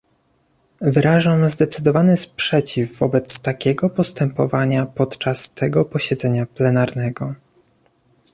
Wyrażam 0.81 1.49
zdecydowany 1.49 2.17
sprzeciw 2.17 2.97
wobec 2.99 3.39
takiego 3.39 3.89
postępowania 3.89 4.85
podczas 4.85 5.53
tego 5.53 5.85
posiedzenia 5.85 6.45
plenarnego 6.45 7.35